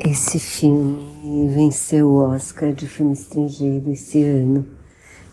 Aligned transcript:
Esse 0.00 0.38
filme 0.38 1.48
venceu 1.48 2.08
o 2.08 2.18
Oscar 2.18 2.72
de 2.72 2.86
filme 2.86 3.14
estrangeiro 3.14 3.90
esse 3.90 4.22
ano 4.22 4.64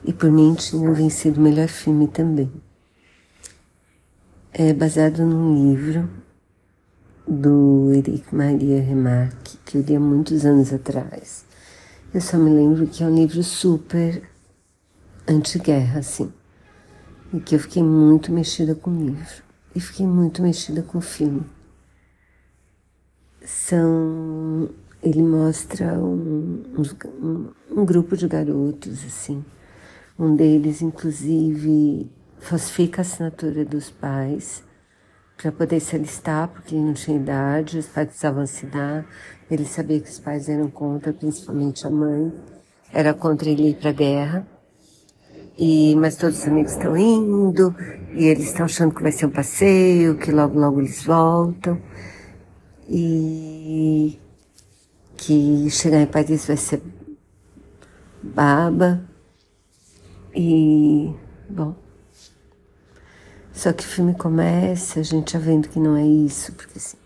e 0.04 0.12
por 0.12 0.32
mim 0.32 0.56
tinha 0.56 0.92
vencido 0.92 1.40
o 1.40 1.44
melhor 1.44 1.68
filme 1.68 2.08
também. 2.08 2.52
É 4.52 4.74
baseado 4.74 5.24
num 5.24 5.54
livro 5.54 6.10
do 7.28 7.92
Eric 7.94 8.34
Maria 8.34 8.82
Remarque 8.82 9.58
que 9.64 9.78
eu 9.78 9.82
li 9.84 9.96
há 9.96 10.00
muitos 10.00 10.48
anos 10.48 10.74
atrás. 10.74 11.46
Eu 12.12 12.20
só 12.20 12.36
me 12.36 12.50
lembro 12.50 12.88
que 12.88 13.04
é 13.04 13.06
um 13.06 13.16
livro 13.16 13.44
super 13.44 14.28
anti-guerra, 15.28 16.00
assim, 16.00 16.34
e 17.32 17.40
que 17.40 17.54
eu 17.54 17.60
fiquei 17.60 17.84
muito 17.84 18.32
mexida 18.32 18.74
com 18.74 18.90
o 18.90 19.06
livro 19.06 19.44
e 19.76 19.80
fiquei 19.80 20.08
muito 20.08 20.42
mexida 20.42 20.82
com 20.82 20.98
o 20.98 21.02
filme 21.02 21.46
são 23.46 24.35
ele 25.06 25.22
mostra 25.22 25.94
um, 26.00 26.64
um, 27.22 27.50
um, 27.70 27.86
grupo 27.86 28.18
de 28.18 28.28
garotos 28.28 29.06
assim. 29.06 29.46
Um 30.18 30.36
deles 30.36 30.82
inclusive 30.82 32.10
falsifica 32.40 33.02
a 33.02 33.04
assinatura 33.04 33.64
dos 33.64 33.92
pais 33.92 34.64
para 35.38 35.52
poder 35.52 35.80
se 35.80 35.96
alistar 35.96 36.48
porque 36.48 36.74
ele 36.74 36.86
não 36.86 36.94
tinha 36.94 37.18
idade 37.18 37.78
os 37.78 37.86
pais 37.86 38.08
precisavam 38.08 38.42
assinar. 38.42 39.06
Ele 39.50 39.64
sabia 39.64 40.00
que 40.00 40.10
os 40.10 40.20
pais 40.20 40.50
eram 40.50 40.72
contra 40.72 41.14
principalmente 41.14 41.86
a 41.86 41.90
mãe. 41.92 42.34
Era 42.92 43.14
contra 43.14 43.48
ele 43.48 43.70
ir 43.70 43.76
para 43.76 43.92
a 43.92 43.94
guerra. 43.94 44.48
E 45.56 45.96
mas 45.98 46.16
todos 46.16 46.40
os 46.40 46.48
amigos 46.48 46.72
estão 46.72 46.98
indo 46.98 47.76
e 48.12 48.26
eles 48.26 48.46
estão 48.48 48.66
achando 48.66 48.94
que 48.94 49.04
vai 49.04 49.12
ser 49.12 49.28
um 49.28 49.32
passeio 49.32 50.18
que 50.18 50.32
logo 50.32 50.60
logo 50.60 50.82
eles 50.82 51.04
voltam. 51.04 51.80
E 52.90 54.20
que 55.18 55.70
chegar 55.70 56.02
em 56.02 56.06
Paris 56.06 56.46
vai 56.46 56.58
ser 56.58 56.82
baba 58.22 59.04
e 60.34 61.14
bom 61.50 61.76
só 63.54 63.72
que 63.72 63.84
o 63.84 63.88
filme 63.88 64.14
começa 64.14 65.00
a 65.00 65.04
gente 65.04 65.34
já 65.34 65.40
vendo 65.40 65.70
que 65.70 65.80
não 65.80 65.96
é 65.96 66.06
isso 66.06 66.52
porque 66.54 66.78
assim, 66.78 66.98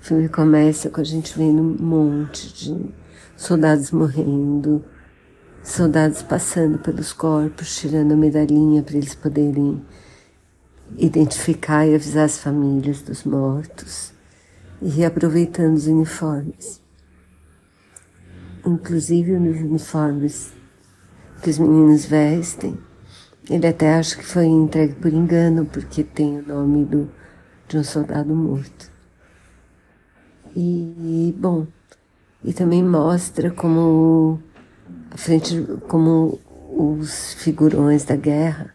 o 0.00 0.04
filme 0.04 0.28
começa 0.28 0.90
com 0.90 1.00
a 1.00 1.04
gente 1.04 1.36
vendo 1.36 1.62
um 1.62 1.76
monte 1.78 2.52
de 2.52 2.94
soldados 3.36 3.90
morrendo 3.90 4.84
soldados 5.62 6.22
passando 6.22 6.78
pelos 6.78 7.12
corpos 7.12 7.76
tirando 7.76 8.12
a 8.12 8.16
medalhinha 8.16 8.82
para 8.82 8.96
eles 8.96 9.14
poderem 9.14 9.82
identificar 10.96 11.86
e 11.86 11.94
avisar 11.94 12.24
as 12.24 12.38
famílias 12.38 13.02
dos 13.02 13.24
mortos 13.24 14.12
e 14.80 14.88
reaproveitando 14.88 15.74
os 15.74 15.86
uniformes. 15.86 16.80
Inclusive 18.66 19.38
nos 19.38 19.60
uniformes 19.60 20.52
que 21.40 21.50
os 21.50 21.58
meninos 21.58 22.04
vestem, 22.06 22.76
ele 23.48 23.66
até 23.66 23.94
acha 23.94 24.16
que 24.16 24.24
foi 24.24 24.46
entregue 24.46 24.94
por 24.94 25.12
engano, 25.12 25.64
porque 25.66 26.02
tem 26.02 26.40
o 26.40 26.46
nome 26.46 26.84
do, 26.84 27.08
de 27.68 27.78
um 27.78 27.84
soldado 27.84 28.34
morto. 28.34 28.90
E, 30.56 31.32
bom, 31.38 31.66
e 32.42 32.52
também 32.52 32.82
mostra 32.82 33.50
como 33.50 34.42
a 35.10 35.16
frente, 35.16 35.64
como 35.88 36.40
os 36.70 37.34
figurões 37.34 38.04
da 38.04 38.16
guerra 38.16 38.74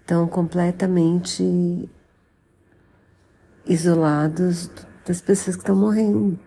estão 0.00 0.26
completamente 0.26 1.88
isolados 3.64 4.70
das 5.06 5.20
pessoas 5.20 5.56
que 5.56 5.62
estão 5.62 5.76
morrendo, 5.76 6.38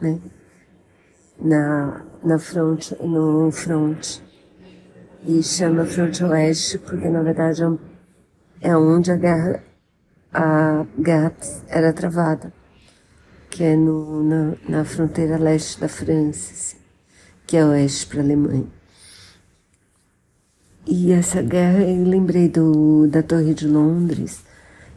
né? 0.00 0.20
Na, 1.42 2.04
na 2.22 2.38
fronte, 2.38 2.96
no 3.02 3.50
fronte. 3.50 4.22
E 5.26 5.42
chama 5.42 5.84
fronte 5.84 6.22
oeste 6.24 6.78
porque 6.78 7.08
na 7.08 7.22
verdade 7.22 7.62
é 8.60 8.76
onde 8.76 9.10
a 9.10 9.16
guerra, 9.16 9.62
a 10.32 10.86
guerra 10.98 11.34
era 11.68 11.92
travada, 11.92 12.52
que 13.50 13.64
é 13.64 13.76
no, 13.76 14.22
na, 14.22 14.54
na 14.68 14.84
fronteira 14.84 15.36
leste 15.36 15.80
da 15.80 15.88
França, 15.88 16.52
assim, 16.52 16.76
que 17.46 17.56
é 17.56 17.64
oeste 17.64 18.06
para 18.06 18.20
a 18.20 18.24
Alemanha. 18.24 18.66
E 20.86 21.12
essa 21.12 21.42
guerra, 21.42 21.80
eu 21.80 22.04
lembrei 22.04 22.48
do, 22.48 23.06
da 23.06 23.22
Torre 23.22 23.54
de 23.54 23.68
Londres, 23.68 24.44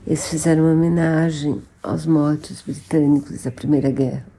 eles 0.05 0.28
fizeram 0.28 0.63
uma 0.63 0.73
homenagem 0.73 1.61
aos 1.81 2.05
mortos 2.05 2.61
britânicos 2.61 3.44
da 3.44 3.51
Primeira 3.51 3.91
Guerra. 3.91 4.34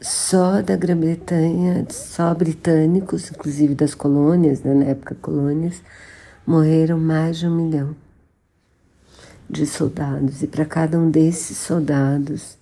Só 0.00 0.62
da 0.62 0.76
Grã-Bretanha, 0.76 1.86
só 1.90 2.34
britânicos, 2.34 3.30
inclusive 3.30 3.74
das 3.74 3.94
colônias, 3.94 4.62
né, 4.62 4.72
na 4.72 4.84
época 4.86 5.14
colônias, 5.14 5.82
morreram 6.46 6.98
mais 6.98 7.38
de 7.38 7.46
um 7.46 7.54
milhão 7.54 7.94
de 9.48 9.66
soldados. 9.66 10.42
E 10.42 10.46
para 10.46 10.64
cada 10.64 10.98
um 10.98 11.10
desses 11.10 11.58
soldados, 11.58 12.56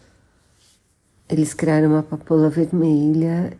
eles 1.29 1.55
criaram 1.55 1.91
uma 1.91 2.03
papoula 2.03 2.51
vermelha. 2.51 3.53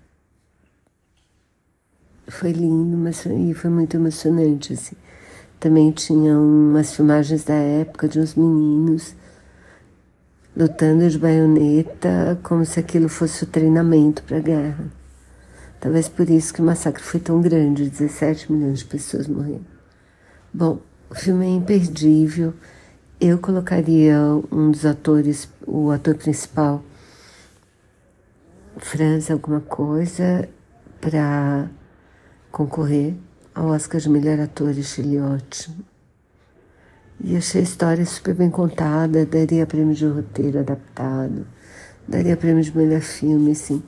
Foi 2.27 2.51
lindo, 2.51 2.97
mas 2.97 3.23
foi, 3.23 3.55
foi 3.55 3.71
muito 3.71 3.97
emocionante, 3.97 4.73
assim. 4.73 4.97
Também 5.61 5.93
tinha 5.93 6.37
umas 6.37 6.95
filmagens 6.95 7.45
da 7.45 7.55
época 7.55 8.09
de 8.09 8.19
uns 8.19 8.35
meninos 8.35 9.15
lutando 10.59 11.09
de 11.09 11.17
baioneta 11.17 12.37
como 12.43 12.67
se 12.67 12.81
aquilo 12.81 13.09
fosse 13.09 13.45
o 13.45 13.47
treinamento 13.47 14.25
para 14.25 14.39
a 14.39 14.41
guerra. 14.41 14.87
Talvez 15.79 16.09
por 16.09 16.29
isso 16.29 16.53
que 16.53 16.61
o 16.61 16.65
massacre 16.65 17.01
foi 17.01 17.21
tão 17.21 17.41
grande, 17.41 17.89
17 17.89 18.51
milhões 18.51 18.81
de 18.81 18.87
pessoas 18.87 19.29
morreram. 19.29 19.65
Bom, 20.53 20.81
o 21.09 21.15
filme 21.15 21.47
é 21.47 21.51
imperdível. 21.51 22.53
Eu 23.21 23.39
colocaria 23.39 24.19
um 24.51 24.73
dos 24.73 24.85
atores, 24.85 25.49
o 25.65 25.93
ator 25.93 26.17
principal, 26.17 26.83
Franz 28.79 29.31
alguma 29.31 29.61
coisa, 29.61 30.49
para 31.01 31.71
concorrer 32.51 33.15
ao 33.55 33.69
Oscar 33.69 34.01
de 34.01 34.09
melhor 34.09 34.41
ator, 34.41 34.71
achei 34.71 35.21
ótimo. 35.21 35.85
E 37.21 37.37
achei 37.37 37.61
a 37.61 37.65
história 37.65 38.07
super 38.07 38.35
bem 38.35 38.49
contada, 38.49 39.27
daria 39.27 39.67
prêmio 39.67 39.95
de 39.95 40.07
roteiro 40.07 40.61
adaptado, 40.61 41.45
daria 42.07 42.37
prêmio 42.37 42.63
de 42.63 42.77
melhor 42.77 43.01
filme, 43.01 43.51
assim. 43.51 43.83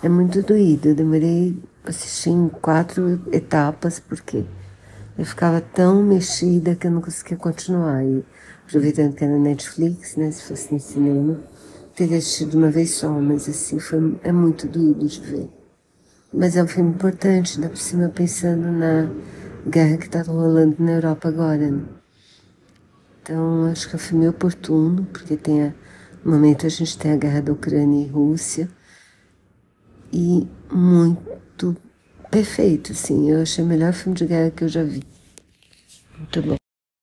É 0.00 0.08
muito 0.08 0.42
doído, 0.42 0.90
eu 0.90 0.94
demorei 0.94 1.60
assistir 1.84 2.30
em 2.30 2.48
quatro 2.48 3.20
etapas, 3.32 3.98
porque 3.98 4.44
eu 5.18 5.24
ficava 5.24 5.60
tão 5.60 6.00
mexida 6.04 6.76
que 6.76 6.86
eu 6.86 6.92
não 6.92 7.00
conseguia 7.00 7.36
continuar. 7.36 8.04
E 8.04 8.24
aproveitando 8.64 9.14
que 9.14 9.24
era 9.24 9.36
Netflix, 9.36 10.14
né, 10.14 10.30
se 10.30 10.44
fosse 10.44 10.72
no 10.72 10.78
cinema, 10.78 11.40
teria 11.96 12.18
assistido 12.18 12.54
uma 12.56 12.70
vez 12.70 12.90
só, 12.90 13.10
mas 13.10 13.48
assim, 13.48 13.80
foi, 13.80 14.16
é 14.22 14.30
muito 14.30 14.68
doído 14.68 15.04
de 15.04 15.20
ver. 15.20 15.50
Mas 16.32 16.56
é 16.56 16.62
um 16.62 16.68
filme 16.68 16.90
importante, 16.90 17.56
ainda 17.56 17.70
por 17.70 17.78
cima 17.78 18.08
pensando 18.08 18.70
na 18.70 19.10
guerra 19.68 19.96
que 19.96 20.06
está 20.06 20.22
rolando 20.22 20.76
na 20.78 20.92
Europa 20.92 21.26
agora. 21.26 21.68
Né? 21.68 21.82
Então, 23.28 23.66
acho 23.66 23.86
que 23.86 23.94
é 23.94 23.96
um 23.96 24.00
filme 24.00 24.26
oportuno, 24.26 25.04
porque 25.12 25.36
tem 25.36 25.64
a, 25.64 25.74
no 26.24 26.32
momento 26.32 26.64
a 26.64 26.68
gente 26.70 26.96
tem 26.96 27.12
a 27.12 27.16
guerra 27.16 27.42
da 27.42 27.52
Ucrânia 27.52 28.02
e 28.02 28.08
Rússia, 28.08 28.70
e 30.10 30.46
muito 30.72 31.76
perfeito, 32.30 32.94
sim. 32.94 33.30
Eu 33.30 33.42
achei 33.42 33.62
o 33.62 33.66
melhor 33.66 33.92
filme 33.92 34.16
de 34.16 34.24
guerra 34.24 34.50
que 34.50 34.64
eu 34.64 34.68
já 34.68 34.82
vi. 34.82 35.02
Muito 36.18 36.42
bom. 36.42 36.57